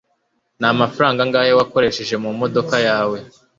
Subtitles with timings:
[0.59, 3.17] ni amafaranga angahe wakoresheje mu modoka yawe